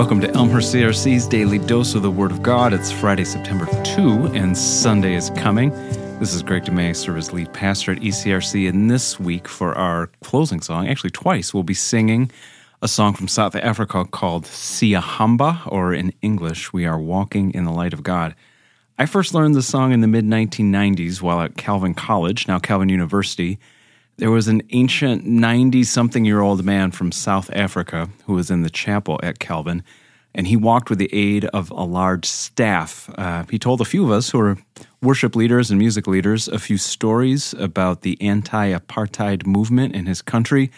[0.00, 2.72] Welcome to Elmhurst CRC's Daily Dose of the Word of God.
[2.72, 5.72] It's Friday, September 2, and Sunday is coming.
[6.18, 10.06] This is Greg DeMay, serve as lead pastor at ECRC, and this week for our
[10.22, 12.30] closing song, actually twice, we'll be singing
[12.80, 17.70] a song from South Africa called Siyahamba, or in English, We Are Walking in the
[17.70, 18.34] Light of God.
[18.98, 22.88] I first learned this song in the mid 1990s while at Calvin College, now Calvin
[22.88, 23.58] University.
[24.20, 28.60] There was an ancient 90 something year old man from South Africa who was in
[28.60, 29.82] the chapel at Calvin,
[30.34, 33.08] and he walked with the aid of a large staff.
[33.16, 34.58] Uh, he told a few of us who were
[35.00, 40.20] worship leaders and music leaders a few stories about the anti apartheid movement in his
[40.20, 40.70] country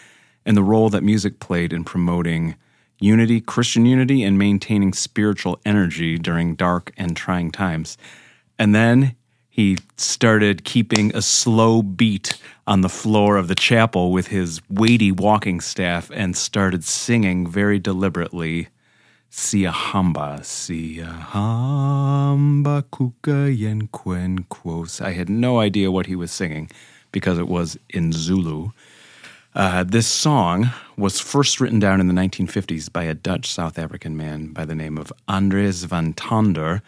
[0.45, 2.55] and the role that music played in promoting
[3.01, 7.97] unity, Christian unity, and maintaining spiritual energy during dark and trying times.
[8.57, 9.17] And then
[9.53, 15.11] he started keeping a slow beat on the floor of the chapel with his weighty
[15.11, 18.69] walking staff and started singing very deliberately
[19.29, 21.05] Siyahamba, Siyahamba
[22.89, 24.99] kuka yenkwen quos.
[24.99, 26.67] I had no idea what he was singing
[27.11, 28.71] because it was in Zulu.
[29.53, 34.17] Uh, this song was first written down in the 1950s by a Dutch South African
[34.17, 36.81] man by the name of Andries van Tonder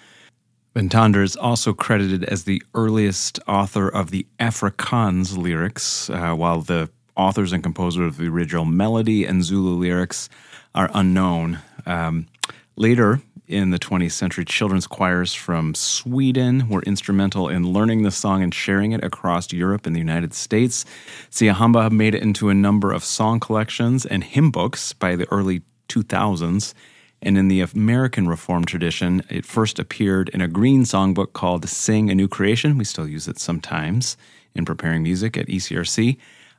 [0.75, 6.59] Van Tonder is also credited as the earliest author of the Afrikaans lyrics, uh, while
[6.59, 10.27] the authors and composers of the original melody and Zulu lyrics
[10.75, 11.59] are unknown.
[11.85, 12.27] Um,
[12.75, 18.43] later in the 20th century, children's choirs from Sweden were instrumental in learning the song
[18.43, 20.83] and sharing it across Europe and the United States.
[21.31, 25.61] Siyahamba made it into a number of song collections and hymn books by the early
[25.87, 26.73] 2000s.
[27.21, 32.09] And in the American Reformed tradition, it first appeared in a green songbook called Sing
[32.09, 32.77] a New Creation.
[32.77, 34.17] We still use it sometimes
[34.53, 36.17] in preparing music at ECRC.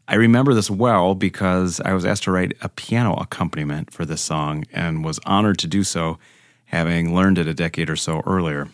[0.08, 4.20] I remember this well because I was asked to write a piano accompaniment for this
[4.20, 6.18] song and was honored to do so,
[6.66, 8.68] having learned it a decade or so earlier.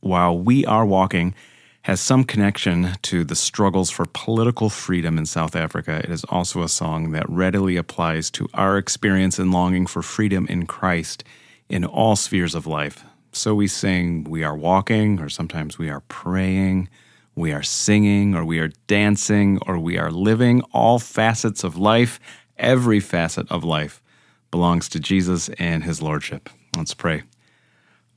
[0.00, 1.34] While we are walking,
[1.82, 6.00] has some connection to the struggles for political freedom in South Africa.
[6.04, 10.46] It is also a song that readily applies to our experience and longing for freedom
[10.48, 11.24] in Christ
[11.68, 13.04] in all spheres of life.
[13.32, 16.88] So we sing, we are walking, or sometimes we are praying,
[17.34, 20.62] we are singing, or we are dancing, or we are living.
[20.72, 22.18] All facets of life,
[22.56, 24.02] every facet of life
[24.50, 26.50] belongs to Jesus and his Lordship.
[26.76, 27.22] Let's pray.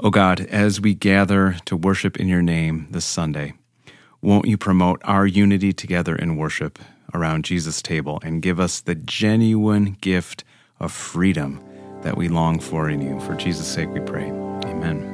[0.02, 3.54] O oh God, as we gather to worship in your name this Sunday,
[4.20, 6.80] won't you promote our unity together in worship
[7.14, 10.44] around Jesus' table and give us the genuine gift
[10.80, 11.64] of freedom
[12.02, 13.20] that we long for in you?
[13.20, 14.26] For Jesus' sake we pray.
[14.66, 15.11] Amen.